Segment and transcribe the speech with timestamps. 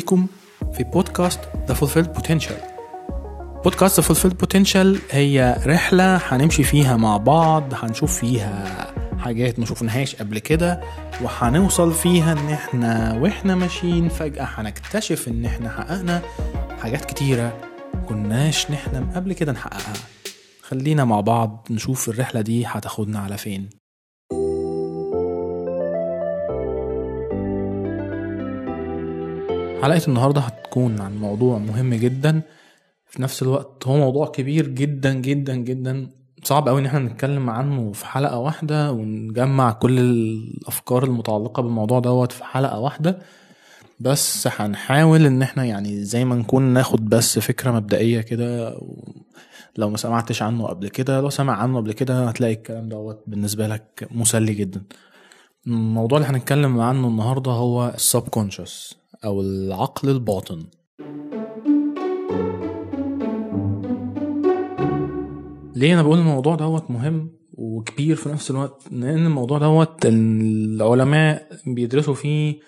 [0.00, 0.26] بيكم
[0.72, 2.54] في بودكاست The Fulfilled Potential.
[3.64, 8.86] بودكاست The Fulfilled Potential هي رحلة هنمشي فيها مع بعض هنشوف فيها
[9.18, 10.80] حاجات ما شفناهاش قبل كده
[11.22, 16.22] وهنوصل فيها إن إحنا وإحنا ماشيين فجأة هنكتشف إن إحنا حققنا
[16.82, 17.52] حاجات كتيرة
[18.08, 19.92] كناش نحلم قبل كده نحققها.
[20.62, 23.79] خلينا مع بعض نشوف الرحلة دي هتاخدنا على فين.
[29.82, 32.42] حلقة النهاردة هتكون عن موضوع مهم جدا.
[33.06, 36.10] في نفس الوقت هو موضوع كبير جدا جدا جدا.
[36.44, 42.32] صعب قوي إن إحنا نتكلم عنه في حلقة واحدة ونجمع كل الأفكار المتعلقة بالموضوع دوت
[42.32, 43.18] في حلقة واحدة.
[44.00, 48.78] بس هنحاول إن إحنا يعني زي ما نكون ناخد بس فكرة مبدئية كده.
[49.76, 53.66] لو ما سمعتش عنه قبل كده لو سمع عنه قبل كده هتلاقي الكلام دوت بالنسبة
[53.68, 54.82] لك مسلي جدا.
[55.66, 58.99] الموضوع اللي هنتكلم عنه النهاردة هو السبكونشس.
[59.24, 60.64] أو العقل الباطن.
[65.76, 72.14] ليه أنا بقول الموضوع دوت مهم وكبير في نفس الوقت؟ لأن الموضوع دوت العلماء بيدرسوا
[72.14, 72.60] فيه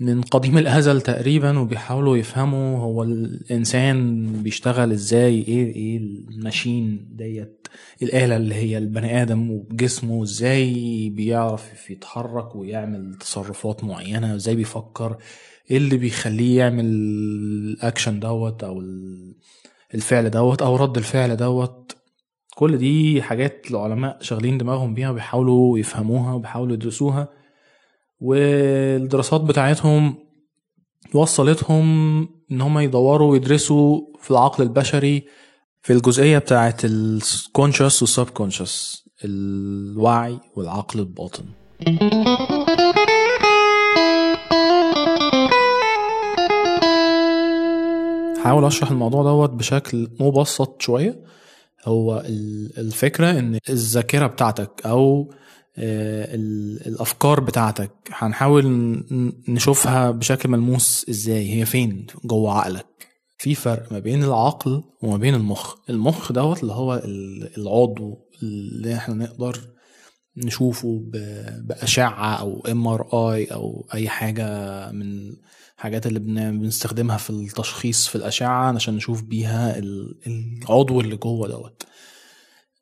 [0.00, 7.68] من قديم الأزل تقريبا وبيحاولوا يفهموا هو الإنسان بيشتغل إزاي إيه إيه الماشين ديت
[8.02, 15.16] الآلة اللي هي البني آدم وجسمه إزاي بيعرف يتحرك ويعمل تصرفات معينة إزاي بيفكر
[15.70, 18.82] إيه اللي بيخليه يعمل الأكشن دوت أو
[19.94, 21.92] الفعل دوت أو رد الفعل دوت؟
[22.56, 27.28] كل دي حاجات العلماء شغالين دماغهم بيها وبيحاولوا يفهموها وبيحاولوا يدرسوها
[28.20, 30.14] والدراسات بتاعتهم
[31.14, 31.84] وصلتهم
[32.52, 35.24] إن هم يدوروا ويدرسوا في العقل البشري
[35.82, 41.44] في الجزئية بتاعت الكونشس والسب كونشس الوعي والعقل الباطن.
[48.44, 51.24] حاول أشرح الموضوع دوت بشكل مبسط شوية.
[51.84, 52.22] هو
[52.78, 55.32] الفكرة إن الذاكرة بتاعتك أو
[56.86, 58.66] الأفكار بتاعتك هنحاول
[59.48, 62.86] نشوفها بشكل ملموس إزاي هي فين؟ جوه عقلك.
[63.38, 65.74] في فرق ما بين العقل وما بين المخ.
[65.90, 67.02] المخ دوت اللي هو
[67.58, 69.60] العضو اللي إحنا نقدر
[70.36, 71.02] نشوفه
[71.62, 74.46] بأشعة أو MRI أو أي حاجة
[74.92, 75.32] من
[75.78, 76.18] الحاجات اللي
[76.50, 79.78] بنستخدمها في التشخيص في الأشعة عشان نشوف بيها
[80.26, 81.82] العضو اللي جوه دوت.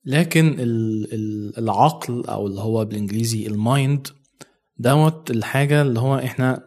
[0.05, 0.57] لكن
[1.59, 4.09] العقل أو اللي هو بالإنجليزي ال mind
[4.79, 6.63] دوت الحاجة اللي هو إحنا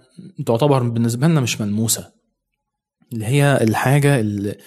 [0.46, 2.12] تعتبر بالنسبة لنا مش ملموسة.
[3.14, 4.58] اللي هي الحاجة اللي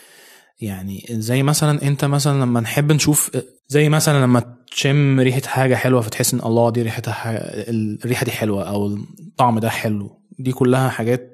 [0.61, 3.31] يعني زي مثلا أنت مثلا لما نحب نشوف
[3.69, 7.41] زي مثلا لما تشم ريحة حاجة حلوة فتحس إن الله دي ريحتها
[7.71, 10.23] الريحة دي حلوة أو الطعم ده حلو.
[10.39, 11.32] دي كلها حاجات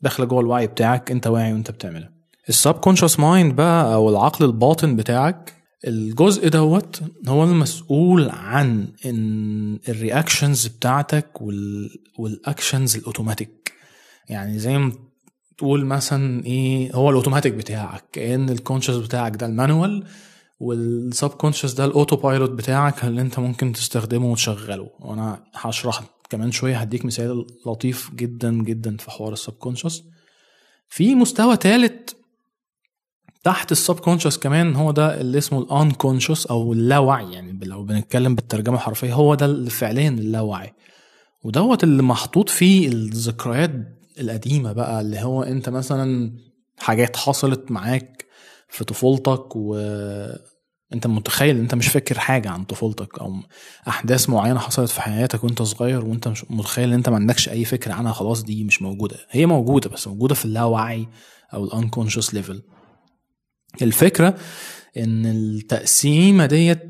[0.00, 2.10] داخلة جوه الوعي بتاعك انت واعي وانت بتعملها
[2.48, 5.52] ال subconscious mind بقى أو العقل الباطن بتاعك
[5.86, 11.28] الجزء دوت هو المسؤول عن ان ال reactions بتاعتك
[12.18, 13.72] وال actions ال automatic.
[14.28, 14.92] يعني زي ما
[15.58, 20.04] تقول مثلا إيه هو الاوتوماتيك بتاعك كأن ال conscious بتاعك ده ال manual
[20.60, 24.90] وال subconscious ده ال autopilot بتاعك اللي انت ممكن تستخدمه وتشغله.
[25.00, 30.04] وأنا هشرح كمان شوية هديك مثال لطيف جدا جدا في حوار ال subconscious
[30.88, 32.12] في مستوى ثالث
[33.44, 37.32] تحت ال subconscious كمان هو ده اللي اسمه ال unconscious أو اللاوعي.
[37.32, 40.72] يعني لو بنتكلم بالترجمة الحرفية هو ده اللي فعليا اللاوعي.
[41.42, 43.70] ودوت اللي محطوط فيه الذكريات
[44.20, 46.32] القديمة بقى اللي هو أنت مثلا
[46.78, 48.24] حاجات حصلت معاك
[48.68, 49.76] في طفولتك و
[50.94, 53.34] انت متخيل انت مش فاكر حاجة عن طفولتك أو
[53.88, 57.64] أحداث معينة حصلت في حياتك وأنت صغير وأنت مش متخيل إن أنت ما عندكش أي
[57.64, 59.16] فكرة عنها خلاص دي مش موجودة.
[59.30, 61.08] هي موجودة بس موجودة في اللاوعي
[61.54, 62.62] أو ال unconscious level
[63.82, 64.34] الفكرة
[64.96, 66.82] إن التقسيمة ديت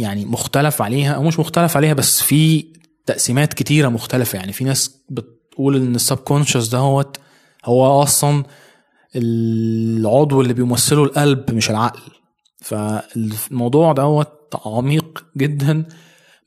[0.00, 2.72] يعني مختلف عليها أو مش مختلف عليها بس في
[3.06, 4.38] تقسيمات كتيرة مختلفة.
[4.38, 7.16] يعني في ناس بتقول إن السب كونشس دهوت
[7.64, 8.44] هو أصلا
[9.16, 12.17] العضو اللي بيمثله القلب مش العقل.
[12.60, 15.84] فالموضوع دوت عميق جدا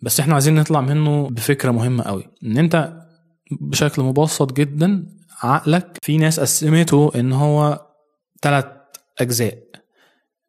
[0.02, 2.28] بس إحنا عايزين نطلع منه بفكرة مهمة قوي.
[2.44, 2.94] إن أنت
[3.52, 5.06] بشكل مبسط جدا
[5.42, 7.86] عقلك في ناس قسمته إن هو
[8.42, 8.66] ثلاث
[9.20, 9.58] أجزاء.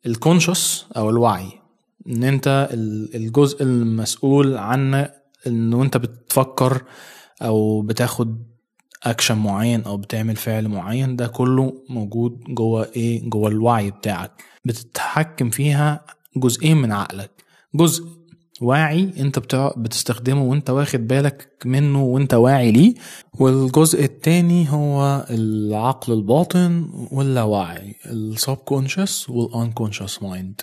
[0.07, 1.49] ال conscious أو الوعي.
[2.09, 2.69] إن أنت
[3.15, 5.09] الجزء المسؤول عن
[5.47, 6.83] انه أنت بتفكر
[7.43, 8.52] أو بتاخد
[9.05, 14.31] اكشن معين أو بتعمل فعل معين ده كله موجود جوه إيه؟ جوه الوعي بتاعك.
[14.65, 16.05] بتتحكم فيها
[16.37, 17.31] جزئين من عقلك.
[17.75, 18.05] جزء
[18.61, 19.39] واعي أنت.
[19.77, 22.95] بتستخدمه وأنت واخد بالك منه وأنت واعي ليه
[23.39, 30.61] والجزء التاني هو العقل الباطن واللاوعي ال subconscious وال unconscious mind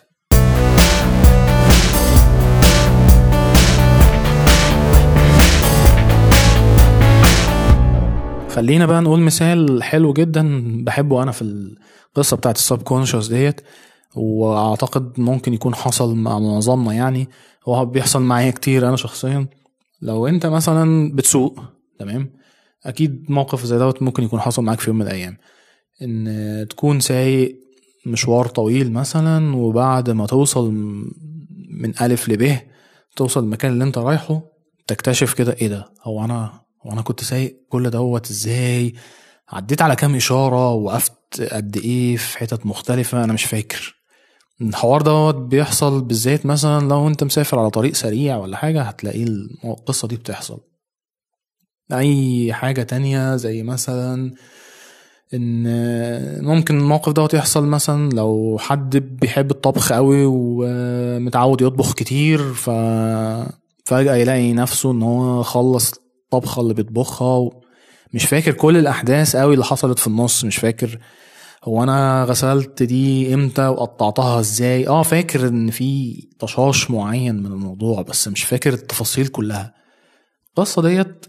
[8.59, 13.61] خلينا بقى نقول مثال حلو جدا بحبه أنا في القصة بتاعت السبكونشس ديت
[14.15, 17.29] وأعتقد ممكن يكون حصل مع معظمنا يعني
[17.67, 19.47] هو بيحصل معايا كتير أنا شخصيا.
[20.01, 21.59] لو أنت مثلا بتسوق
[21.99, 22.29] تمام؟
[22.85, 25.37] أكيد موقف زي دوت ممكن يكون حصل معاك في يوم من الأيام.
[26.01, 27.55] إن تكون سايق
[28.05, 30.71] مشوار طويل مثلا وبعد ما توصل
[31.69, 32.57] من ألف لب
[33.15, 34.41] توصل المكان اللي أنت رايحه
[34.87, 38.93] تكتشف كده إيه ده؟ هو أنا هو أنا كنت سايق كل دوت إزاي؟
[39.49, 43.95] عديت على كام إشارة وقفت قد إيه في حتت مختلفة أنا مش فاكر.
[44.61, 49.23] الحوار دوت بيحصل بالذات مثلا لو أنت مسافر على طريق سريع ولا حاجة هتلاقي
[49.63, 50.59] القصة دي بتحصل.
[51.91, 54.33] أي حاجة تانية زي مثلا
[55.33, 55.65] إن
[56.45, 62.69] ممكن الموقف دوت يحصل مثلا لو حد بيحب الطبخ قوي ومتعود يطبخ كتير ف
[63.85, 65.93] فجأة يلاقي نفسه إن هو خلص
[66.33, 67.49] الطبخة اللي بيطبخها
[68.13, 70.99] مش فاكر كل الأحداث قوي اللي حصلت في النص مش فاكر
[71.63, 78.01] هو أنا غسلت دي إمتى وقطعتها إزاي؟ آه فاكر إن في طشاش معين من الموضوع
[78.01, 79.73] بس مش فاكر التفاصيل كلها.
[80.49, 81.25] القصة ديت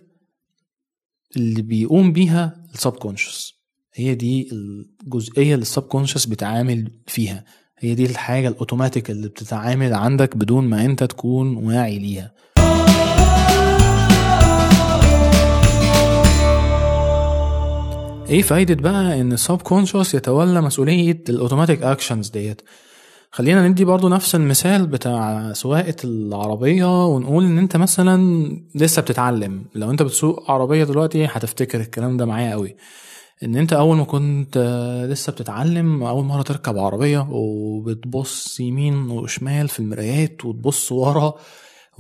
[1.37, 3.55] اللي بيقوم بيها السبكونشس
[3.95, 7.45] هي دي الجزئية اللي السبكونشس بيتعامل فيها.
[7.79, 12.33] هي دي الحاجة الأوتوماتيك اللي بتتعامل عندك بدون ما أنت تكون واعي ليها.
[18.31, 22.63] إيه فايدة بقى إن ال subconscious يتولى مسؤولية ال automatic actions ديت؟
[23.31, 29.65] خلينا ندي برضو نفس المثال بتاع سواقة العربية ونقول إن أنت مثلا لسه بتتعلم.
[29.75, 32.77] لو أنت بتسوق عربية دلوقتي هتفتكر الكلام ده معايا قوي
[33.43, 34.59] إن أنت أول ما كنت
[35.11, 41.35] لسه بتتعلم أول مرة تركب عربية وبتبص يمين وشمال في المرايات وتبص ورا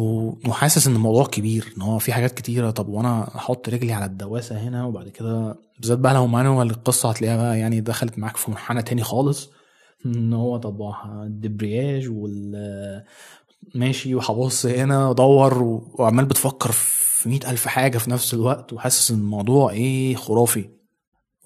[0.01, 2.71] وحاسس إن الموضوع كبير إن هو في حاجات كتيرة.
[2.71, 7.37] طب وأنا أحط رجلي على الدواسة هنا وبعد كده بالذات بقى لو مانوال القصة هتلاقيها
[7.37, 9.51] بقى يعني دخلت معاك في منحنى تاني خالص.
[10.07, 10.93] إن هو طب
[11.27, 13.05] الدبرياج وال
[13.75, 15.63] ماشي وهبص هنا وأدور
[15.99, 20.69] وعمال بتفكر في مئة ألف حاجة في نفس الوقت وحاسس إن الموضوع إيه خرافي.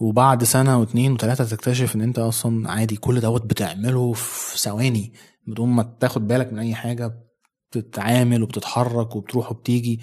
[0.00, 5.12] وبعد سنة واتنين وتلاتة تكتشف إن أنت أصلا عادي كل دوت بتعمله في ثواني
[5.46, 7.23] بدون ما تاخد بالك من أي حاجة
[7.78, 10.00] بتتعامل وبتتحرك وبتروح وبتيجي.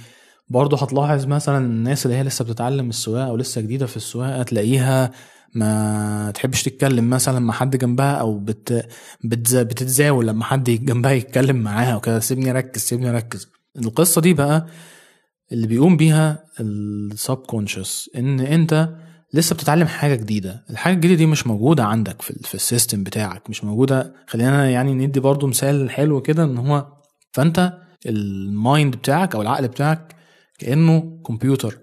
[0.49, 5.11] برضه هتلاحظ مثلا الناس اللي هي لسه بتتعلم السواقة أو لسه جديدة في السواقة تلاقيها
[5.55, 8.87] ما تحبش تتكلم مثلا مع حد جنبها أو بت...
[9.23, 9.55] بتز...
[9.55, 12.19] بتتزاول لما حد جنبها يتكلم معاها وكده.
[12.19, 13.47] سيبني أركز سيبني أركز.
[13.77, 14.65] القصة دي بقى
[15.51, 18.89] اللي بيقوم بيها ال subconscious إن أنت
[19.33, 20.65] لسه بتتعلم حاجة جديدة.
[20.69, 24.13] الحاجة الجديدة دي مش موجودة عندك في, في ال system بتاعك مش موجودة.
[24.27, 27.00] خلينا يعني ندي برضو مثال حلو كده إن هو
[27.31, 27.73] فانت
[28.05, 30.15] ال mind بتاعك أو العقل بتاعك
[30.59, 31.77] كأنه كمبيوتر.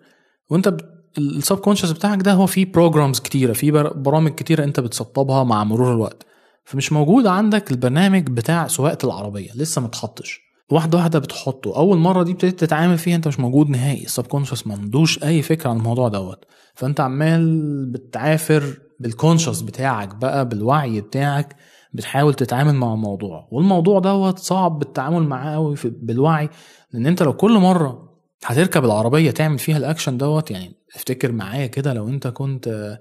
[0.50, 0.77] وانت
[1.19, 5.93] ال subconscious بتاعك ده هو فيه programs كتيرة في برامج كتيرة انت بتسطبها مع مرور
[5.93, 6.27] الوقت.
[6.65, 10.41] فمش موجود عندك البرنامج بتاع سواقة العربية لسه ما اتحطش.
[10.71, 11.77] واحدة واحدة بتحطه.
[11.77, 14.05] أول مرة دي ابتديت تتعامل فيها انت مش موجود نهائي.
[14.05, 16.44] ال subconscious ما عندوش أي فكرة عن الموضوع دوت.
[16.75, 21.56] فانت عمال بتعافر بال conscious بتاعك بقى بالوعي بتاعك.
[21.93, 23.49] بتحاول تتعامل مع الموضوع.
[23.51, 26.49] والموضوع دوت صعب التعامل معاه قوي بالوعي
[26.93, 28.09] لأن أنت لو كل مرة
[28.45, 32.99] هتركب العربية تعمل فيها الاكشن دوت يعني افتكر معايا كده لو أنت كنت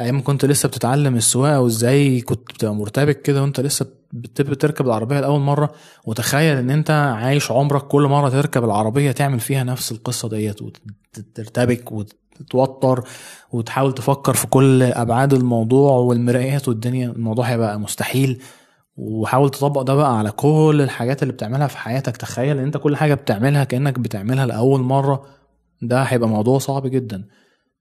[0.00, 5.40] أيام كنت لسه بتتعلم السواقة وإزاي كنت بتبقى مرتبك كده وأنت لسه بتركب العربية لأول
[5.40, 5.72] مرة
[6.04, 11.92] وتخيل إن أنت عايش عمرك كل مرة تركب العربية تعمل فيها نفس القصة ديت وترتبك
[12.40, 13.04] وتتوتر
[13.52, 18.42] وتحاول تفكر في كل أبعاد الموضوع والمرايات والدنيا الموضوع هيبقى مستحيل.
[18.96, 22.16] وحاول تطبق ده بقى على كل الحاجات اللي بتعملها في حياتك.
[22.16, 25.24] تخيل إن أنت كل حاجة بتعملها كأنك بتعملها لأول مرة
[25.82, 27.24] ده هيبقى موضوع صعب جدا.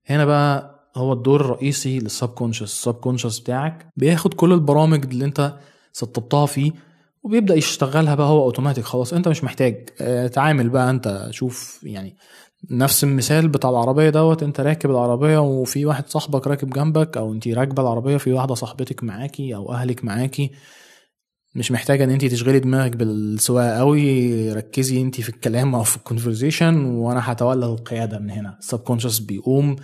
[0.09, 5.53] هنا بقى هو الدور الرئيسي للسب كونشس السب كونشس بتاعك بياخد كل البرامج اللي أنت
[5.93, 6.71] سطبتها فيه
[7.23, 9.89] وبيبدأ يشتغلها بقى هو اوتوماتيك خلاص أنت مش محتاج.
[10.01, 12.15] آه تعامل بقى أنت شوف يعني
[12.71, 17.47] نفس المثال بتاع العربية دوت انت راكب العربية وفي واحد صاحبك راكب جنبك أو انت
[17.47, 20.51] راكبة العربية في واحدة صاحبتك معاكي أو اهلك معاكي
[21.55, 26.04] مش محتاجة ان انت تشغلي دماغك بالسواقة قوي ركزي انت في الكلام أو في ال
[26.04, 28.57] conversation وأنا هتولى القيادة من هنا.
[28.59, 29.75] ال subconscious بيقوم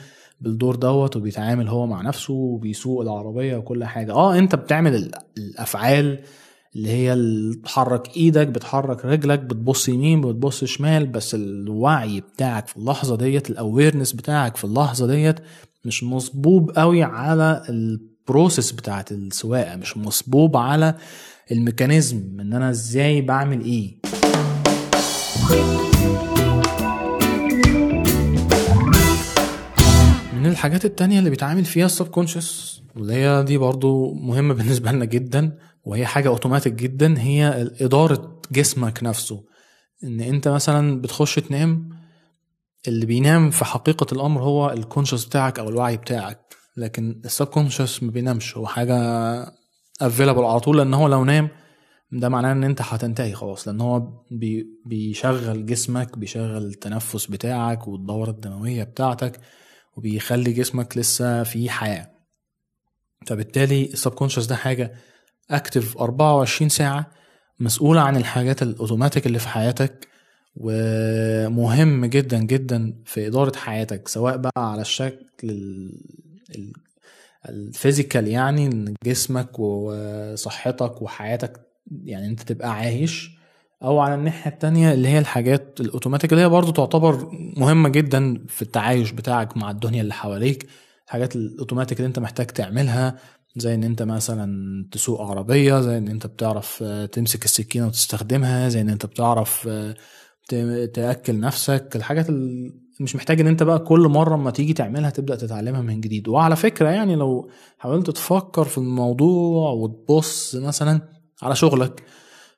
[0.41, 4.13] بالدور دوت وبيتعامل هو مع نفسه وبيسوق العربية وكل حاجة.
[4.13, 6.19] آه انت بتعمل الأفعال
[6.75, 7.15] اللي هي
[7.51, 13.56] بتحرك إيدك بتحرك رجلك بتبص يمين بتبص شمال بس الوعي بتاعك في اللحظة ديت ال
[13.56, 15.35] awareness بتاعك في اللحظة ديت
[15.85, 20.95] مش مصبوب قوي على ال process بتاعت السواقة مش مصبوب على
[21.51, 23.97] ال mechanism إن أنا إزاي بعمل إيه.
[30.33, 35.05] من الحاجات التانية اللي بيتعامل فيها ال subconscious واللي هي دي برضو مهمة بالنسبة لنا
[35.05, 35.51] جدا
[35.83, 39.43] وهي حاجة اوتوماتيك جدا هي إدارة جسمك نفسه.
[40.03, 41.89] إن أنت مثلا بتخش تنام
[42.87, 46.39] اللي بينام في حقيقة الأمر هو ال conscious بتاعك أو الوعي بتاعك.
[46.77, 48.97] لكن ال subconscious ما بينامش هو حاجة
[50.01, 51.49] available على طول لأن هو لو نام
[52.11, 53.67] ده معناه إن أنت هتنتهي خلاص.
[53.67, 53.99] لأن هو
[54.31, 59.39] بي بيشغل جسمك بيشغل التنفس بتاعك والدورة الدموية بتاعتك
[59.97, 62.09] وبيخلي جسمك لسه في حياة.
[63.27, 64.93] فبالتالي ال subconscious ده حاجة
[65.51, 67.11] active 24 ساعة
[67.59, 70.07] مسؤولة عن الحاجات الأوتوماتيك اللي في حياتك
[70.55, 75.49] ومهم جدا جدا في إدارة حياتك سواء بقى على الشكل
[77.49, 81.59] ال physical يعني إن جسمك وصحتك وحياتك
[82.05, 83.31] يعني أنت تبقى عايش
[83.83, 88.61] أو على الناحية التانية اللي هي الحاجات الأوتوماتيك اللي هي برضو تعتبر مهمة جدا في
[88.61, 90.67] التعايش بتاعك مع الدنيا اللي حواليك
[91.05, 93.15] الحاجات الأوتوماتيك اللي أنت محتاج تعملها
[93.55, 98.89] زي إن أنت مثلا تسوق عربية زي إن أنت بتعرف تمسك السكينة وتستخدمها زي إن
[98.89, 99.69] أنت بتعرف
[100.93, 101.89] تأكل نفسك.
[101.95, 106.01] الحاجات اللي مش محتاج إن أنت بقى كل مرة اما تيجي تعملها تبدأ تتعلمها من
[106.01, 106.27] جديد.
[106.27, 111.01] وعلى فكرة يعني لو حاولت تفكر في الموضوع وتبص مثلا
[111.41, 112.03] على شغلك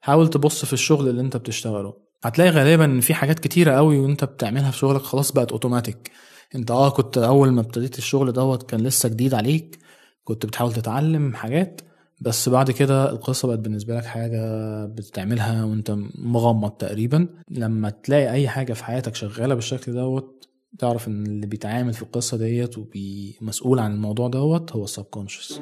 [0.02, 1.94] حاول تبص في الشغل اللي أنت بتشتغله.
[2.24, 6.12] هتلاقي غالبا إن في حاجات كتيرة قوي وأنت بتعملها في شغلك خلاص بقت اوتوماتيك
[6.56, 9.80] أنت آه كنت أول ما ابتديت الشغل دوت كان لسه جديد عليك.
[10.25, 11.82] كنت بتحاول تتعلم حاجات
[12.22, 14.41] بس بعد كده القصة بقت بالنسبة لك حاجة
[14.86, 17.27] بتعملها وانت مغمض تقريبا.
[17.50, 20.48] لما تلاقي أي حاجة في حياتك شغالة بالشكل دوت
[20.79, 25.62] تعرف إن اللي بيتعامل في القصة ديت ومسؤول عن الموضوع دوت هو ال subconscious.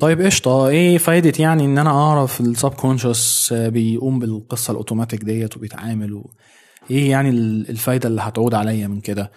[0.00, 0.68] طيب قشطة.
[0.68, 6.30] إيه فايدة يعني إن أنا أعرف ال subconscious بيقوم بالقصة الأوتوماتيك ديت وبيتعامل و...
[6.90, 7.30] إيه يعني
[7.70, 9.30] الفايدة اللي هتعود عليا من كده؟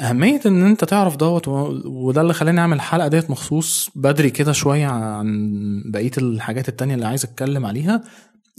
[0.00, 4.86] أهمية إن أنت تعرف دوت وده اللي خلاني أعمل الحلقة ديت مخصوص بدري كده شوية
[4.86, 8.02] عن بقية الحاجات التانية اللي عايز أتكلم عليها.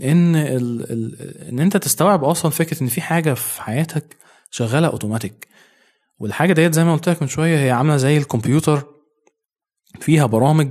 [0.03, 1.15] إن ال ال
[1.49, 4.17] إن أنت تستوعب أصلا فكرة إن في حاجة في حياتك
[4.51, 5.47] شغالة أوتوماتيك.
[6.19, 8.83] والحاجة ديت زي ما قلت لك من شوية هي عاملة زي الكمبيوتر
[9.99, 10.69] فيها برامج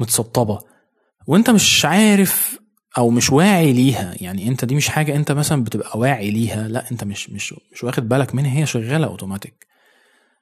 [0.00, 0.58] متسطبة.
[1.26, 2.58] وأنت مش عارف
[2.98, 4.14] أو مش واعي ليها.
[4.20, 7.84] يعني أنت دي مش حاجة أنت مثلا بتبقى واعي ليها لأ أنت مش مش مش
[7.84, 9.73] واخد بالك منها هي شغالة أوتوماتيك.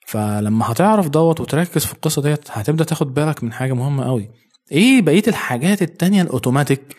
[0.06, 4.30] فلما هتعرف دوت وتركز في القصة ديت هتبدأ تاخد بالك من حاجة مهمة قوي
[4.72, 6.96] إيه بقية الحاجات التانية الأوتوماتيك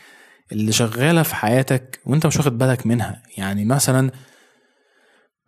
[0.51, 4.11] اللي شغالة في حياتك وأنت مش واخد بالك منها؟ يعني مثلا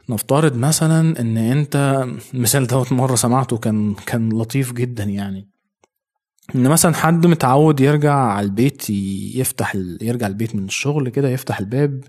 [0.10, 5.50] نفترض مثلا إن أنت المثال دوت مرة سمعته كان كان لطيف جدا يعني.
[6.56, 8.90] إن مثلا حد متعود يرجع على البيت
[9.36, 12.04] يفتح يرجع البيت من الشغل كده يفتح الباب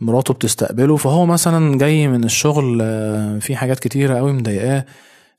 [0.00, 2.78] مراته بتستقبله فهو مثلا جاي من الشغل
[3.40, 4.84] في حاجات كتيرة قوي مضايقاه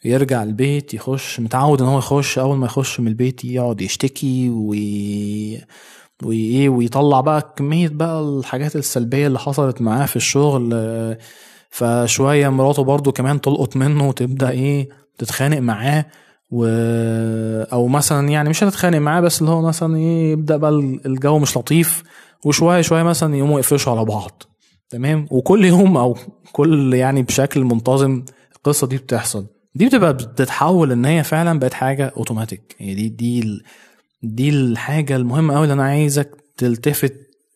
[0.06, 5.62] يرجع البيت يخش متعود إن هو يخش أول ما يخش من البيت يقعد يشتكي وي
[6.24, 10.74] وايه ويطلع بقى كمية بقى الحاجات السلبية اللي حصلت معاه في الشغل
[11.70, 16.06] فشوية مراته برضو كمان تلقط منه وتبدأ إيه تتخانق معاه
[16.52, 16.66] و
[17.74, 20.70] أو مثلا يعني مش هتتخانق معاه بس اللي هو مثلا إيه يبدأ بقى
[21.06, 22.04] الجو مش لطيف
[22.46, 24.44] وشوية شوية مثلا يقوموا يقفشوا على بعض.
[24.90, 26.18] تمام؟ وكل يوم أو
[26.52, 29.48] كل يعني بشكل منتظم القصة دي بتحصل.
[29.76, 33.62] دي بتبقى بتتحول إن هي فعلا بقت حاجة اوتوماتيك هي دي دي
[34.24, 37.14] دي الحاجة المهمة قوي اللي أنا عايزك تلتفت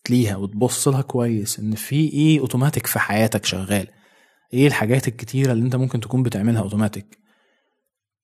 [0.10, 3.88] ليها وتبص لها كويس إن في إيه اوتوماتيك في حياتك شغال.
[4.54, 7.18] إيه الحاجات الكتيرة اللي أنت ممكن تكون بتعملها اوتوماتيك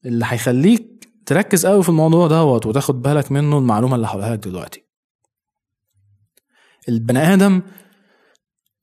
[0.05, 4.83] اللي هيخليك تركز قوي في الموضوع دوت وتاخد بالك منه المعلومة اللي هقولها لك دلوقتي.
[6.89, 7.61] البني آدم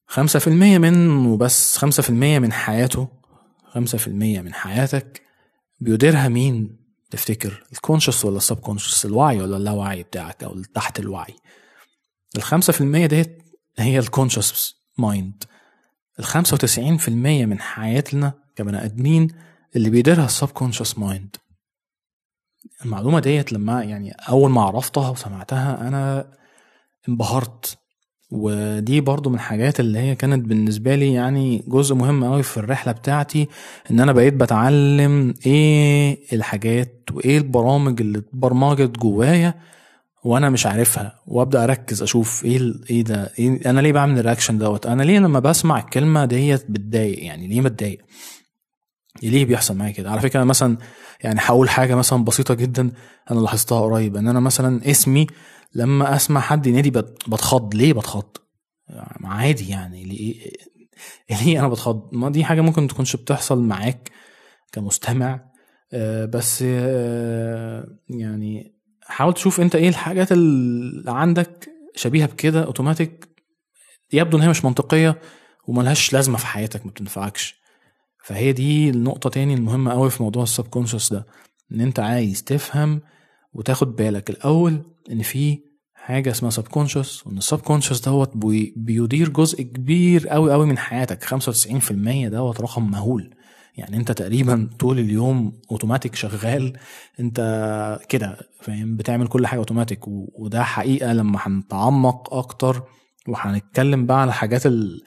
[0.07, 3.09] خمسة في المية منه بس خمسة في المية من حياته
[3.65, 5.23] خمسة في المية من حياتك.
[5.81, 6.77] بيديرها مين؟
[7.11, 11.35] تفتكر ال conscious ولا ال subconscious الوعي ولا اللاوعي بتاعك أو تحت الوعي؟
[12.37, 13.43] الخمسة في المية ديت
[13.79, 15.45] هي ال conscious mind.
[16.19, 19.29] الخمسة وتسعين في المية من حياتنا كبني آدمين
[19.77, 21.37] اللي بيديرها ال subconscious mind.
[22.85, 26.33] المعلومة ديت لما يعني أول ما عرفتها وسمعتها أنا
[27.09, 27.79] انبهرت.
[28.31, 32.93] ودي برضو من الحاجات اللي هي كانت بالنسبة لي يعني جزء مهم قوي في الرحلة
[32.93, 33.49] بتاعتي
[33.91, 39.55] إن أنا بقيت بتعلم إيه الحاجات وإيه البرامج اللي اتبرمجت جوايا
[40.25, 44.59] وأنا مش عارفها وأبدأ أركز أشوف إيه ال- إيه ده إيه أنا ليه بعمل الرياكشن
[44.59, 47.99] دوت؟ أنا ليه لما بسمع الكلمة ديت بتضايق؟ يعني ليه متضايق؟
[49.23, 50.79] ليه بيحصل معايا كده؟ على فكرة أنا مثلا
[51.21, 52.91] يعني هقول حاجة مثلا بسيطة جدا
[53.31, 55.27] أنا لاحظتها قريب إن أنا مثلا اسمي
[55.75, 57.75] لما أسمع حد ينادي بت- بتخض.
[57.75, 58.37] ليه بتخض؟
[58.89, 60.05] يعني عادي يعني.
[60.05, 60.53] ليه؟
[61.45, 64.11] ليه أنا بتخض؟ ما دي حاجة ممكن تكونش بتحصل معاك
[64.73, 65.41] كمستمع.
[65.93, 72.65] آه، بس آه، يعني حاول تشوف أنت إيه الحاجات اللي عندك شبيهة بكده.
[72.65, 73.29] أوتوماتيك
[74.13, 75.21] يبدو إن هي مش منطقية
[75.69, 77.66] وملهاش لازمة في حياتك ما بتنفعكش.
[78.27, 81.27] فهي دي النقطه تاني المهمة قوي في موضوع ال subconscious ده
[81.73, 83.01] إن أنت عايز تفهم
[83.53, 84.31] وتاخد بالك.
[84.31, 85.59] الأول إن في
[85.95, 91.25] حاجة اسمها subconscious وإن ال subconscious دوت بي- بيدير جزء كبير قوي قوي من حياتك.
[91.25, 93.35] 95% دوت رقم مهول.
[93.77, 96.73] يعني أنت تقريبا طول اليوم اوتوماتيك شغال.
[97.21, 97.41] أنت
[98.09, 102.83] كده فاهم؟ بتعمل كل حاجة اوتوماتيك وده حقيقة لما هنتعمق أكتر
[103.29, 105.03] وهنتكلم بقى على الحاجات ال-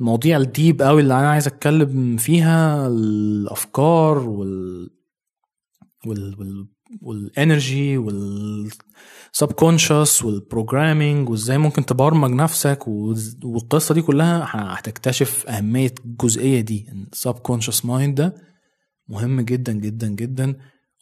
[0.00, 4.90] المواضيع ال deep قوي اللي أنا عايز أتكلم فيها الأفكار وال
[6.06, 6.68] وال وال
[7.02, 7.98] وال energy
[9.32, 16.86] وال subconscious وال programming وإزاي ممكن تبرمج نفسك والقصة دي كلها هتكتشف أهمية الجزئيه دي.
[17.12, 18.34] ال subconscious mind ده
[19.08, 20.56] مهم جدا جدا جدا.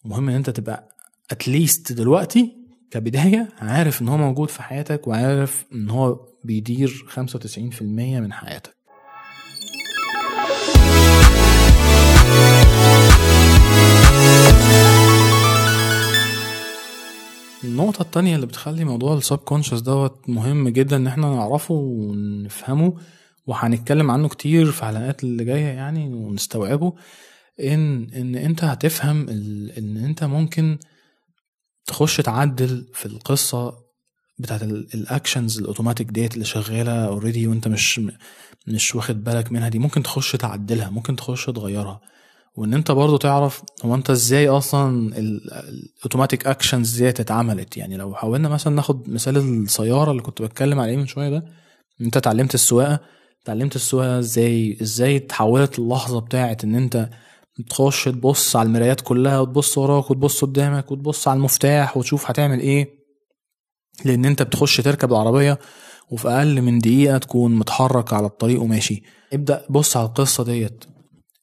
[0.05, 0.89] ومهم إن أنت تبقى
[1.31, 2.53] at least دلوقتي
[2.91, 8.76] كبداية عارف إن هو موجود في حياتك وعارف إن هو بيدير 95% من حياتك.
[17.67, 22.95] النقطة التانية اللي بتخلي موضوع ال subconscious دوت مهم جدا إن إحنا نعرفه ونفهمه
[23.47, 26.93] وهنتكلم عنه كتير في الحلقات اللي جاية يعني ونستوعبه
[27.61, 29.29] إن إن أنت هتفهم
[29.79, 30.79] إن أنت ممكن
[31.87, 33.75] تخش تعدل في القصة
[34.39, 38.01] بتاعت ال- ال actions ال automatic ديت اللي شغالة already وأنت مش
[38.67, 42.01] مش واخد بالك منها دي ممكن تخش تعدلها ممكن تخش تغيرها.
[42.57, 48.15] وإن أنت برضو تعرف هو أنت إزاي أصلا ال automatic actions ديت اتعملت يعني لو
[48.15, 51.45] حاولنا مثلا ناخد مثال السيارة اللي كنت بتكلم عليه من شوية ده
[52.01, 53.01] أنت اتعلمت السواقة
[53.43, 57.09] اتعلمت السواقة إزاي إزاي اتحولت اللحظة بتاعت إن أنت
[57.71, 62.89] تخش تبص على المرايات كلها وتبص وراك وتبص قدامك وتبص على المفتاح وتشوف هتعمل إيه.
[64.05, 65.59] لأن أنت بتخش تركب العربية
[66.11, 69.03] وفي أقل من دقيقة تكون متحرك على الطريق وماشي.
[69.33, 70.85] ابدأ بص على القصة ديت.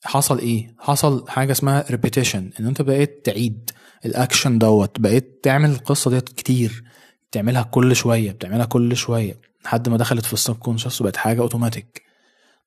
[0.03, 3.69] حصل إيه؟ حصل حاجة اسمها repetition إن أنت بقيت تعيد
[4.05, 6.83] الأكشن دوت بقيت تعمل القصة ديت كتير
[7.31, 12.01] بتعملها كل شوية بتعملها كل شوية لحد ما دخلت في ال subconscious وبقت حاجة اوتوماتيك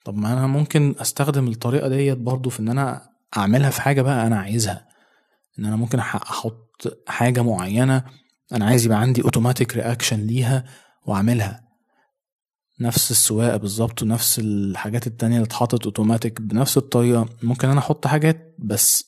[0.05, 4.27] طب ما أنا ممكن أستخدم الطريقة ديت برضو في إن أنا أعملها في حاجة بقى
[4.27, 4.87] أنا عايزها.
[5.59, 8.05] إن أنا ممكن أحط حاجة معينة
[8.53, 10.64] أنا عايز يبقى عندي automatic reaction ليها
[11.07, 11.65] وأعملها.
[12.81, 17.29] نفس السواقة بالظبط ونفس الحاجات التانية اللي اتحطت اوتوماتيك بنفس الطريقة.
[17.43, 19.05] ممكن أنا أحط حاجات بس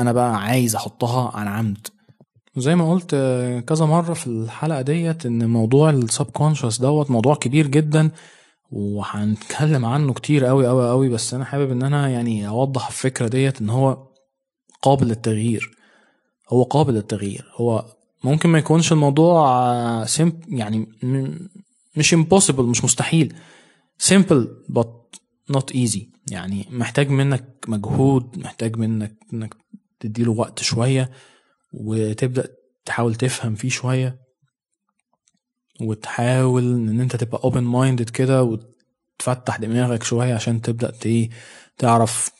[0.00, 1.86] أنا بقى عايز أحطها عن عمد.
[2.56, 3.10] زي ما قلت
[3.68, 8.10] كذا مرة في الحلقة ديت إن موضوع ال subconscious دوت موضوع كبير جدا
[8.70, 13.60] وهنتكلم عنه كتير قوي قوي قوي بس أنا حابب إن أنا يعني أوضح الفكرة ديت
[13.60, 14.06] إن هو
[14.82, 15.70] قابل للتغيير.
[16.48, 17.52] هو قابل للتغيير.
[17.56, 17.84] هو
[18.24, 20.88] ممكن ما يكونش الموضوع simple يعني
[21.96, 23.34] مش impossible مش مستحيل.
[24.02, 24.88] simple but
[25.52, 26.00] not easy.
[26.30, 29.54] يعني محتاج منك مجهود محتاج منك إنك
[30.00, 31.10] تديله وقت شوية
[31.72, 32.48] وتبدأ
[32.84, 34.18] تحاول تفهم فيه شوية
[35.80, 40.92] وتحاول إن أنت تبقى open minded كده وتفتح دماغك شوية عشان تبدأ
[41.78, 42.30] تعرف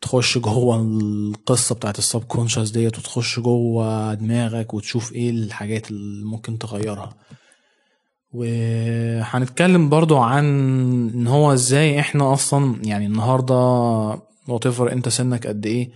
[0.00, 6.58] تخش جوه القصة بتاعت السب كونشس ديت وتخش جوه دماغك وتشوف إيه الحاجات اللي ممكن
[6.58, 7.16] تغيرها.
[8.32, 10.44] وهنتكلم برضو عن
[11.14, 13.54] إن هو إزاي إحنا أصلا يعني النهارده
[14.48, 15.90] وات أنت سنك قد إيه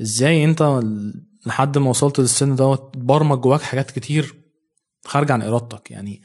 [0.00, 0.80] إزاي أنت
[1.46, 4.34] لحد ما وصلت للسن دوت برمج جواك حاجات كتير
[5.04, 6.22] خارجه عن إرادتك يعني.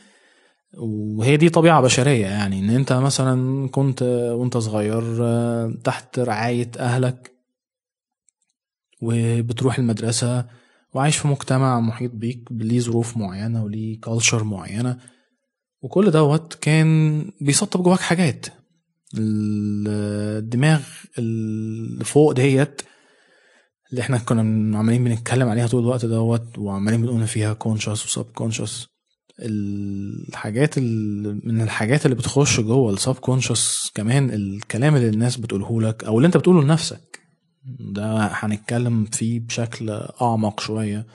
[0.77, 4.01] وهي دي طبيعة بشرية يعني إن أنت مثلا كنت
[4.33, 5.03] وأنت صغير
[5.83, 7.31] تحت رعاية أهلك
[9.01, 10.45] وبتروح المدرسة
[10.93, 14.97] وعايش في مجتمع محيط بيك ليه ظروف معينة وليه culture معينة.
[15.81, 18.45] وكل دوت كان بيسطب جواك حاجات.
[19.17, 20.81] الدماغ
[21.17, 22.81] اللي فوق ديت
[23.91, 28.87] اللي إحنا كنا عمالين بنتكلم عليها طول الوقت دوت وعمالين بنقول فيها conscious و subconscious
[29.39, 31.47] الحاجات ال...
[31.47, 36.25] من الحاجات اللي بتخش جوه ال subconscious كمان الكلام اللي الناس بتقوله لك أو اللي
[36.25, 37.19] انت بتقوله لنفسك.
[37.79, 39.89] ده هنتكلم فيه بشكل
[40.21, 41.05] أعمق شوية.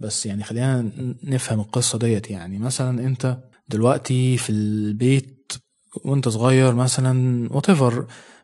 [0.00, 0.90] بس يعني خلينا
[1.24, 2.30] نفهم القصة ديت.
[2.30, 5.52] يعني مثلا انت دلوقتي في البيت
[6.04, 7.94] وانت صغير مثلا whatever.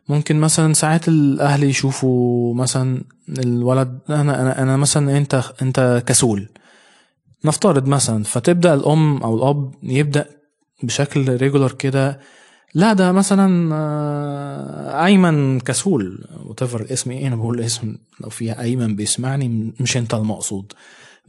[0.09, 3.03] ممكن مثلا ساعات الأهل يشوفوا مثلا
[3.39, 6.49] الولد أنا أنا أنا مثلا أنت أنت كسول.
[7.45, 10.25] نفترض مثلا فتبدأ الأم أو الأب يبدأ
[10.83, 12.19] بشكل ريجولار كده
[12.73, 16.25] لا ده مثلا آه، أيمن كسول.
[16.45, 20.73] whatever الاسم إيه أنا بقول اسم لو فيها أيمن بيسمعني مش أنت المقصود.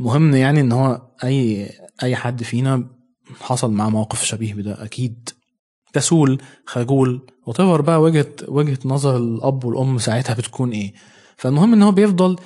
[0.01, 1.71] المهم يعني إن هو أي
[2.03, 2.85] أي حد فينا
[3.41, 5.29] حصل معاه موقف شبيه بده أكيد.
[5.93, 10.93] كسول خجول whatever بقى وجهة وجهة نظر الأب والأم ساعتها بتكون إيه.
[11.37, 12.37] فالمهم إن هو بيفضل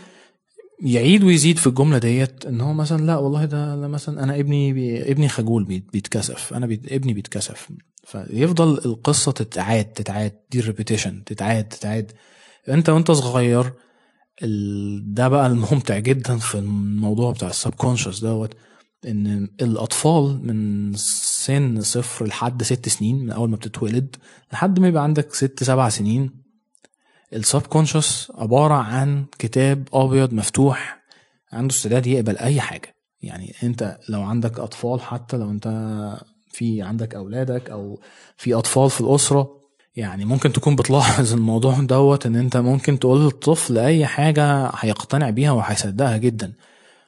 [0.83, 4.73] يعيد ويزيد في الجملة ديت إن هو مثلا لا والله ده لا مثلا أنا ابني
[4.73, 7.68] بي ابني خجول بي- بيتكسف أنا بي ابني بيتكسف.
[8.05, 12.12] فيفضل القصة تتعاد تتعاد دي ال repetition تتعاد تتعاد.
[12.68, 13.73] أنت وأنت صغير.
[15.03, 18.55] ده بقى الممتع جدا في الموضوع بتاع ال subconscious دوت.
[19.07, 24.17] إن الأطفال من سن صفر لحد ست سنين من أول ما بتتولد
[24.53, 26.31] لحد ما يبقى عندك ست سبع سنين
[27.33, 31.03] ال subconscious عبارة عن كتاب أبيض مفتوح
[31.53, 32.95] عنده استعداد يقبل أي حاجة.
[33.23, 35.69] يعني أنت لو عندك أطفال حتى لو أنت
[36.51, 38.01] في عندك أولادك أو
[38.37, 39.61] في أطفال في الأسرة
[39.97, 45.51] يعني ممكن تكون بتلاحظ الموضوع دوت إن أنت ممكن تقول للطفل أي حاجة هيقتنع بيها
[45.53, 46.53] وهيصدقها جدا.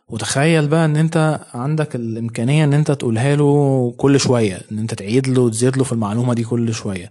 [0.08, 5.28] وتخيل بقى إن أنت عندك الإمكانية إن أنت تقولها له كل شوية إن أنت تعيد
[5.28, 7.10] له وتزيد له في المعلومة دي كل شوية.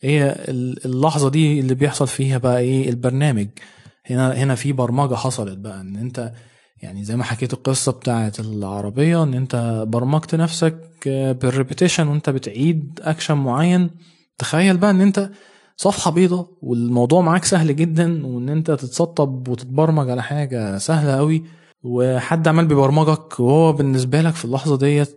[0.00, 3.48] هي ال- اللحظة دي اللي بيحصل فيها بقى إيه؟ البرنامج.
[4.06, 6.32] هنا هنا في برمجة حصلت بقى إن أنت
[6.82, 10.76] يعني زي ما حكيت القصة بتاعت العربية إن أنت برمجت نفسك
[11.42, 13.90] بال repetition وأنت بتعيد اكشن معين.
[14.38, 15.30] تخيل بقى إن أنت
[15.76, 21.42] صفحة بيضة والموضوع معاك سهل جدا وإن أنت تتسطب وتتبرمج على حاجة سهلة قوي
[21.82, 25.16] وحد عمال بيبرمجك وهو بالنسبة لك في اللحظة ديت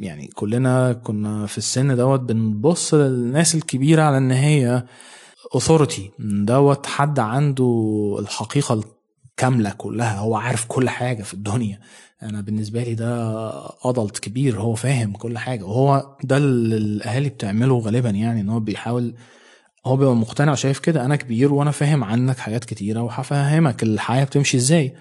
[0.00, 4.84] يعني كلنا كنا في السن دوت بنبص للناس الكبيرة على إن هي
[5.54, 8.80] اوثورتي دوت حد عنده الحقيقة
[9.30, 11.80] الكاملة كلها هو عارف كل حاجة في الدنيا.
[12.22, 13.50] أنا بالنسبة لي ده
[13.84, 18.60] ادلت كبير هو فاهم كل حاجة وهو ده اللي الأهالي بتعمله غالبا يعني إن هو
[18.60, 19.14] بيحاول
[19.86, 24.56] هو بيبقى مقتنع وشايف كده أنا كبير وأنا فاهم عنك حاجات كتيرة وهفهمك الحياة بتمشي
[24.56, 24.94] إزاي.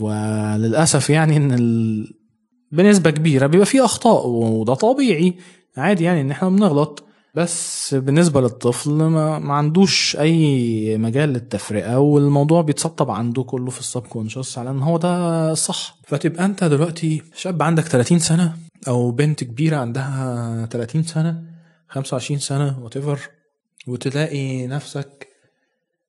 [0.00, 2.06] وللأسف يعني إن ال...
[2.72, 5.34] بنسبة كبيرة بيبقى فيه أخطاء وده طبيعي.
[5.76, 7.04] عادي يعني إن إحنا بنغلط.
[7.34, 14.00] بس بالنسبة للطفل ما, ما عندوش أي مجال للتفرقة والموضوع بيتسطب عنده كله في ال
[14.02, 15.96] subconscious على إن هو ده الصح.
[16.06, 18.56] فتبقى أنت دلوقتي شاب عندك 30 سنة
[18.88, 21.42] أو بنت كبيرة عندها 30 سنة
[21.88, 23.18] 25 سنة what
[23.86, 25.28] وتلاقي نفسك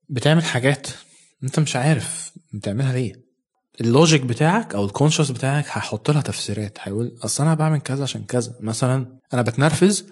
[0.10, 0.88] بتعمل حاجات
[1.44, 3.25] أنت مش عارف بتعملها ليه.
[3.82, 6.78] ال logic بتاعك أو ال conscious بتاعك هيحط لها تفسيرات.
[6.82, 8.56] هيقول أصل أنا بعمل كذا عشان كذا.
[8.60, 10.06] مثلا أنا بتنرفز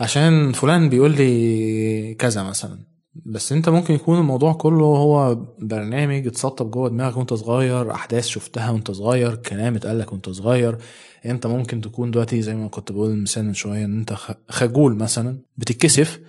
[0.00, 2.78] عشان فلان بيقول لي كذا مثلا.
[3.26, 8.70] بس أنت ممكن يكون الموضوع كله هو برنامج اتسطب جوه دماغك وأنت صغير أحداث شفتها
[8.70, 10.78] وأنت صغير كلام اتقال لك وأنت صغير.
[11.26, 14.16] أنت ممكن تكون دلوقتي زي ما كنت بقول المثال من شوية إن أنت
[14.48, 15.38] خجول مثلا.
[15.56, 16.20] بتتكسف.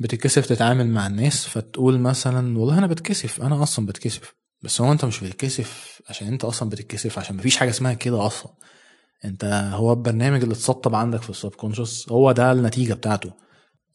[0.00, 3.42] بتتكسف تتعامل مع الناس فتقول مثلا والله أنا بتكسف.
[3.42, 4.34] أنا أصلا بتكسف.
[4.64, 8.52] بس هو انت مش بتتكسف عشان انت أصلا بتتكسف عشان مفيش حاجة اسمها كده أصلا.
[9.24, 13.32] انت هو البرنامج اللي اتسطب عندك في ال subconscious هو ده النتيجة بتاعته.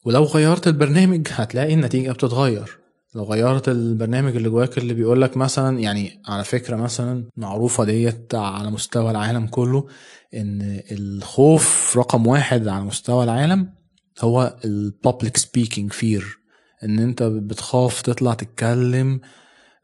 [0.05, 2.79] ولو غيرت البرنامج هتلاقي النتيجة بتتغير.
[3.15, 8.35] لو غيرت البرنامج اللي جواك اللي بيقول لك مثلا يعني على فكرة مثلا معروفة ديت
[8.35, 9.87] على مستوى العالم كله
[10.33, 13.73] إن الخوف رقم واحد على مستوى العالم
[14.21, 16.39] هو ال public speaking fear
[16.83, 19.21] إن أنت بتخاف تطلع تتكلم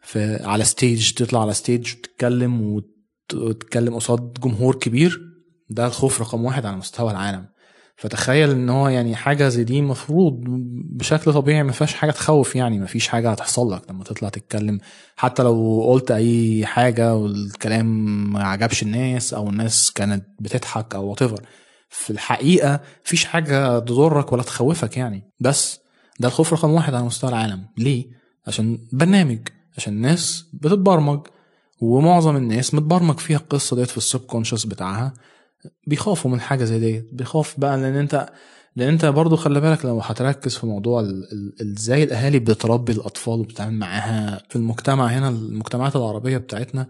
[0.06, 5.22] في على stage تطلع على stage وتتكلم وت- وتتكلم قصاد جمهور كبير
[5.70, 7.46] ده الخوف رقم واحد على مستوى العالم.
[7.98, 10.34] فتخيل إن هو يعني حاجة زي دي المفروض
[10.92, 14.80] بشكل طبيعي ما فيهاش حاجة تخوف يعني ما فيش حاجة هتحصل لك لما تطلع تتكلم.
[15.16, 17.86] حتى لو قلت أي حاجة والكلام
[18.34, 21.42] ما عجبش الناس أو الناس كانت بتضحك أو whatever.
[21.90, 25.32] في الحقيقة مفيش حاجة تضرك ولا تخوفك يعني.
[25.40, 25.80] بس
[26.20, 27.66] ده الخوف رقم واحد على مستوى العالم.
[27.78, 28.06] ليه؟
[28.48, 29.40] عشان برنامج.
[29.78, 31.28] عشان الناس بتتبرمج
[31.80, 35.14] ومعظم الناس متبرمج فيها القصة ديت في السب كونشس بتاعها.
[35.88, 38.30] بيخافوا من حاجة زي ديت بيخاف بقى لأن أنت
[38.76, 41.08] لأن أنت برضو خلي بالك لو هتركز في موضوع
[41.62, 46.88] إزاي الأهالي بتربي الأطفال وبتتعامل معاها في المجتمع هنا المجتمعات العربية بتاعتنا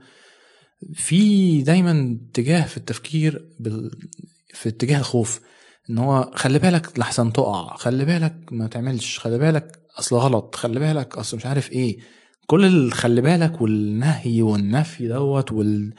[0.93, 3.91] في دايما اتجاه في التفكير بال
[4.53, 5.39] في اتجاه الخوف.
[5.89, 10.79] إن هو خلي بالك لحسن تقع خلي بالك ما تعملش خلي بالك أصل غلط خلي
[10.79, 11.97] بالك أصل مش عارف إيه.
[12.47, 15.93] كل الخلي بالك والنهي والنفي دوت وال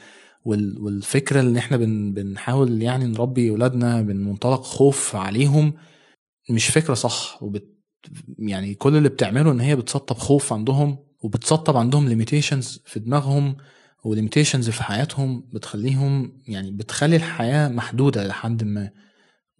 [0.45, 5.73] وال والفكرة اللي إحنا بن بنحاول يعني نربي اولادنا من منطلق خوف عليهم
[6.49, 7.77] مش فكرة صح وبت
[8.39, 13.57] يعني كل اللي بتعمله إن هي بتسطب خوف عندهم وبتسطب عندهم limitations في دماغهم
[14.03, 18.89] و limitations في حياتهم بتخليهم يعني بتخلي الحياة محدودة لحد ما.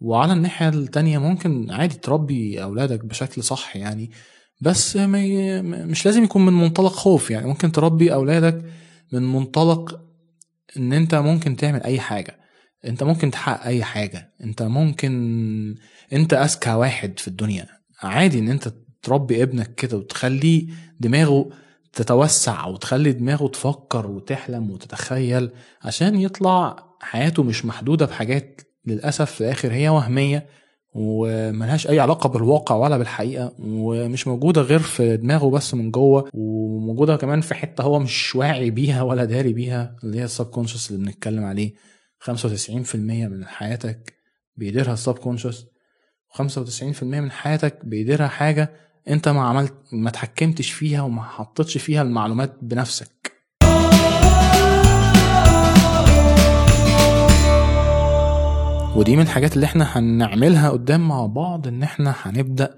[0.00, 4.10] وعلى الناحية التانية ممكن عادي تربي أولادك بشكل صح يعني
[4.60, 4.96] بس.
[4.96, 7.46] مش لازم يكون من منطلق خوف يعني.
[7.46, 8.64] ممكن تربي أولادك
[9.12, 10.00] من منطلق
[10.76, 12.38] إن أنت ممكن تعمل أي حاجة.
[12.84, 14.34] أنت ممكن تحقق أي حاجة.
[14.44, 15.74] أنت ممكن
[16.12, 17.66] أنت أذكى واحد في الدنيا.
[18.02, 20.66] عادي إن أنت تربي ابنك كده وتخليه
[21.00, 21.50] دماغه
[21.92, 25.50] تتوسع وتخلي دماغه تفكر وتحلم وتتخيل
[25.82, 30.46] عشان يطلع حياته مش محدودة بحاجات للأسف في الآخر هي وهمية.
[30.94, 37.16] وملهاش أي علاقة بالواقع ولا بالحقيقة ومش موجودة غير في دماغه بس من جوه وموجودة
[37.16, 41.04] كمان في حتة هو مش واعي بيها ولا داري بيها اللي هي السب كونشس اللي
[41.04, 41.74] بنتكلم عليه.
[42.24, 44.12] 95% من حياتك
[44.56, 45.66] بيديرها السب كونشس
[46.34, 48.70] و95% من حياتك بيديرها حاجة
[49.08, 53.37] انت ما عملت ما تحكمتش فيها وما حطيتش فيها المعلومات بنفسك.
[58.96, 62.74] ودي من الحاجات اللي إحنا هنعملها قدام مع بعض ان إحنا هنبدأ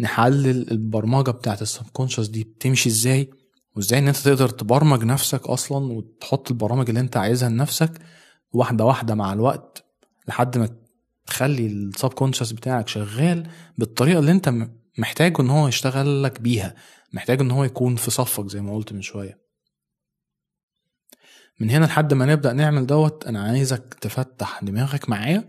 [0.00, 3.30] نحلل البرمجة بتاعت السبكونشس دي بتمشي إزاي
[3.76, 7.92] وازاي ان انت تقدر تبرمج نفسك أصلا وتحط البرامج اللي انت عايزها لنفسك
[8.52, 9.84] واحدة واحدة مع الوقت
[10.28, 10.68] لحد ما
[11.26, 13.48] تخلي السبكونشس بتاعك شغال
[13.78, 14.54] بالطريقة اللي انت
[14.98, 16.74] محتاجه ان هو يشتغل لك بيها
[17.12, 19.45] محتاج ان هو يكون في صفك زي ما قلت من شوية.
[21.60, 25.44] من هنا لحد ما نبدأ نعمل دوت أنا عايزك تفتح دماغك معايا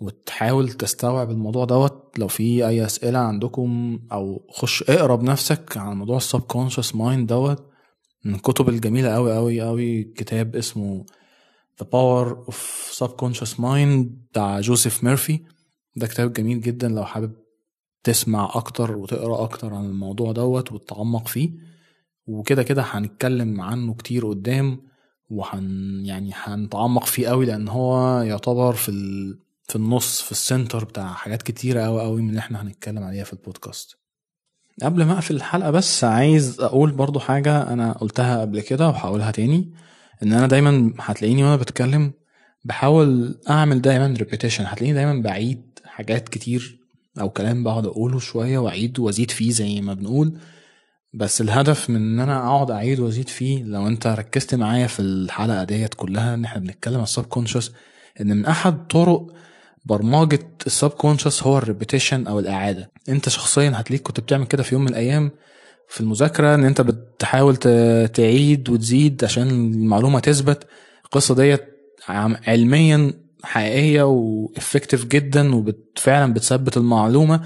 [0.00, 2.18] وتحاول تستوعب الموضوع دوت.
[2.18, 7.66] لو في أي أسئلة عندكم أو خش اقرا بنفسك عن موضوع ال subconscious mind دوت
[8.24, 11.04] من الكتب الجميلة قوي قوي قوي كتاب اسمه
[11.82, 12.56] The Power of
[13.04, 15.40] Subconscious Mind بتاع جوزيف ميرفي
[15.96, 17.32] ده كتاب جميل جدا لو حابب
[18.04, 21.50] تسمع أكتر وتقرأ أكتر عن الموضوع دوت وتتعمق فيه.
[22.26, 24.80] وكده كده هنتكلم عنه كتير قدام.
[25.30, 29.38] وهن يعني هنتعمق فيه قوي لأن هو يعتبر في ال...
[29.68, 33.24] في النص في ال center بتاع حاجات كتيرة قوي قوي من اللي إحنا هنتكلم عليها
[33.24, 33.96] في البودكاست.
[34.82, 39.72] قبل ما أقفل الحلقة بس عايز أقول برضو حاجة أنا قلتها قبل كده وهقولها تاني
[40.22, 42.12] إن أنا دايما هتلاقيني وأنا بتكلم
[42.64, 46.78] بحاول أعمل دايما repetition هتلاقيني دايما بعيد حاجات كتير
[47.20, 50.38] أو كلام بقعد أقوله شوية وأعيد وأزيد فيه زي ما بنقول.
[51.12, 55.64] بس الهدف من إن أنا أقعد أعيد وأزيد فيه لو أنت ركزت معايا في الحلقة
[55.64, 57.26] ديت كلها إن إحنا بنتكلم على ال sub
[58.20, 59.26] إن من أحد طرق
[59.84, 62.90] برمجة ال subconscious هو ال repetition أو الإعادة.
[63.08, 65.30] أنت شخصيا هتلاقيك كنت بتعمل كده في يوم من الأيام
[65.88, 67.56] في المذاكرة إن أنت بتحاول
[68.06, 70.66] تعيد وتزيد عشان المعلومة تثبت.
[71.04, 71.64] القصة ديت
[72.08, 77.40] علميا حقيقية و effective جدا وفعلا بتثبت المعلومة.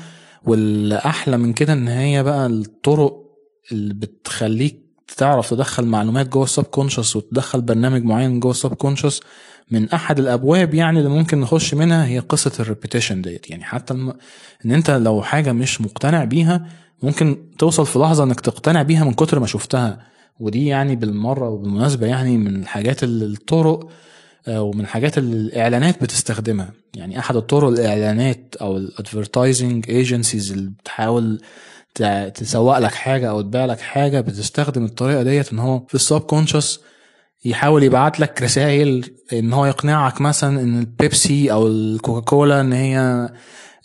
[0.44, 3.29] والأحلى من كده إن هي بقى الطرق
[3.72, 9.20] اللي بتخليك تعرف تدخل معلومات جوه ال subconscious وتدخل برنامج معين جوه ال subconscious
[9.70, 13.50] من أحد الأبواب يعني اللي ممكن نخش منها هي قصة ال repetition ديت.
[13.50, 14.12] يعني حتى الم...
[14.64, 16.66] إن أنت لو حاجة مش مقتنع بيها
[17.02, 20.06] ممكن توصل في لحظة إنك تقتنع بيها من كتر ما شفتها.
[20.40, 23.88] ودي يعني بالمرة وبالمناسبة يعني من الحاجات اللي الطرق
[24.48, 26.72] ومن الحاجات اللي الإعلانات بتستخدمها.
[26.94, 31.40] يعني أحد الطرق الإعلانات أو ال advertising agencies اللي بتحاول
[32.34, 36.80] تسوق لك حاجة أو تبيع لك حاجة بتستخدم الطريقة ديت إن هو في ال subconscious
[37.44, 43.28] يحاول يبعت لك رسائل إن هو يقنعك مثلا إن البيبسي أو الكوكاكولا إن هي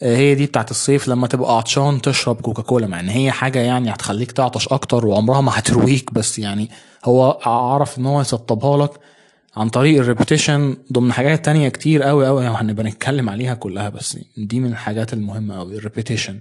[0.01, 4.31] هي دي بتاعت الصيف لما تبقى عطشان تشرب كوكاكولا مع إن هي حاجة يعني هتخليك
[4.31, 6.69] تعطش أكتر وعمرها ما هترويك بس يعني
[7.05, 8.91] هو عرف إن هو يسطبها لك
[9.57, 14.17] عن طريق ال repetition ضمن حاجات تانية كتير قوي قوي هنبقى نتكلم عليها كلها بس
[14.37, 16.39] دي من الحاجات المهمة قوي ال repetition.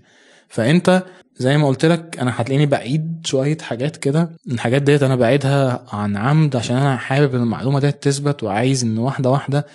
[0.48, 1.02] فأنت
[1.36, 4.30] زي ما قلت لك أنا هتلاقيني بعيد شوية حاجات كده.
[4.50, 8.98] الحاجات ديت أنا بعيدها عن عمد عشان أنا حابب ان المعلومة ديت تثبت وعايز إن
[8.98, 9.66] واحدة واحدة.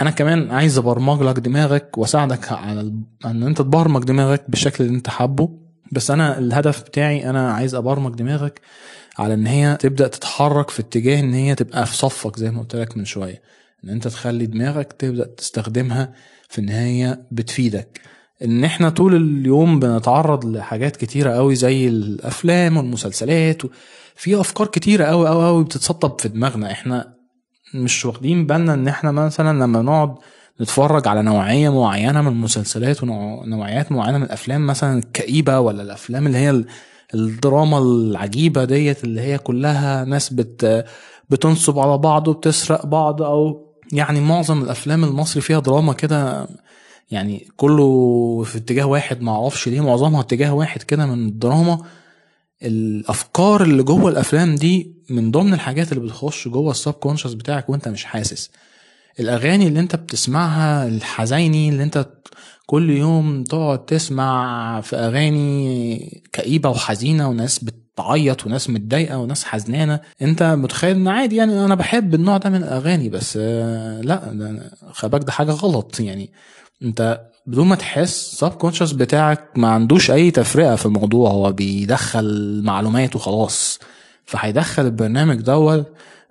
[0.00, 2.92] أنا كمان عايز أبرمج لك دماغك وأساعدك على
[3.26, 5.58] إن أنت تبرمج دماغك بالشكل اللي أنت حابه.
[5.92, 8.60] بس أنا الهدف بتاعي أنا عايز أبرمج دماغك
[9.18, 12.76] على إن هي تبدأ تتحرك في اتجاه إن هي تبقى في صفك زي ما قلت
[12.76, 13.42] لك من شوية.
[13.84, 16.12] إن أنت تخلي دماغك تبدأ تستخدمها
[16.48, 18.00] في إن هي بتفيدك.
[18.44, 23.62] إن إحنا طول اليوم بنتعرض لحاجات كتيرة قوي زي الأفلام والمسلسلات
[24.16, 26.72] في أفكار كتيرة قوي قوي قوي بتتسطب في دماغنا.
[26.72, 27.14] إحنا
[27.74, 30.14] مش واخدين بالنا إن إحنا مثلا لما نقعد
[30.60, 36.38] نتفرج على نوعية معينة من المسلسلات ونوعيات معينة من الأفلام مثلا الكئيبة ولا الأفلام اللي
[36.38, 36.64] هي
[37.14, 40.84] الدراما العجيبة ديت اللي هي كلها ناس بت
[41.30, 46.48] بتنصب على بعض وبتسرق بعض أو يعني معظم الأفلام المصري فيها دراما كده
[47.10, 51.78] يعني كله في اتجاه واحد معرفش ليه معظمها اتجاه واحد كده من الدراما.
[52.62, 57.88] الأفكار اللي جوه الأفلام دي من ضمن الحاجات اللي بتخش جوه السب كونشس بتاعك وانت
[57.88, 58.50] مش حاسس.
[59.20, 62.08] الأغاني اللي انت بتسمعها الحزيني اللي انت
[62.66, 70.42] كل يوم تقعد تسمع في أغاني كئيبة وحزينة وناس بتعيط وناس متضايقة وناس حزنانة انت
[70.42, 75.50] متخيل ان عادي يعني أنا بحب النوع ده من الأغاني بس لا خباك ده حاجة
[75.50, 76.32] غلط يعني.
[76.82, 81.30] انت بدون ما تحس subconscious بتاعك ما عندوش أي تفرقة في الموضوع.
[81.30, 83.78] هو بيدخل معلومات وخلاص.
[84.24, 85.86] فهيدخل البرنامج دوت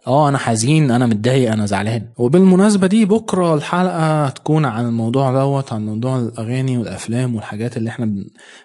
[0.07, 2.07] آه أنا حزين أنا متضايق أنا زعلان.
[2.17, 8.15] وبالمناسبة دي بكرة الحلقة هتكون عن الموضوع دوت عن موضوع الأغاني والأفلام والحاجات اللي إحنا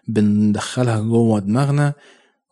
[0.09, 1.92] بندخلها جوه دماغنا.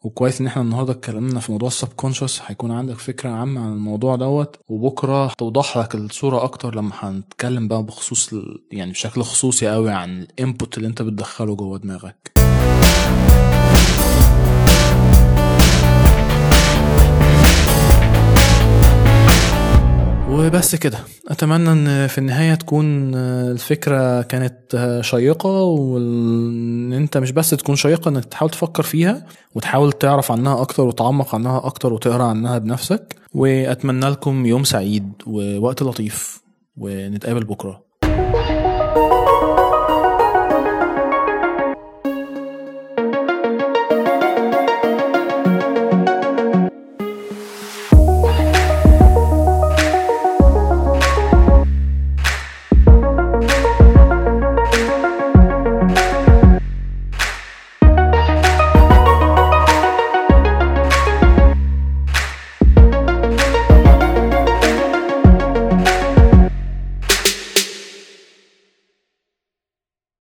[0.05, 4.17] وكويس إن إحنا النهارده اتكلمنا في موضوع ال subconscious هيكون عندك فكرة عامة عن الموضوع
[4.17, 8.35] دوت وبكرة توضح لك الصورة أكتر لما هنتكلم بقى بخصوص
[8.73, 12.33] يعني بشكل خصوصي قوي عن الانبوت اللي أنت بتدخله جوه دماغك.
[20.35, 20.99] وبس كده.
[21.29, 28.25] أتمنى إن في النهاية تكون الفكرة كانت شيقة وإن أنت مش بس تكون شيقة إنك
[28.25, 33.17] تحاول تفكر فيها وتحاول تعرف عنها أكتر وتعمق عنها أكتر وتقرأ عنها بنفسك.
[33.35, 36.43] وأتمنى لكم يوم سعيد ووقت لطيف
[36.77, 37.85] ونتقابل بكرة.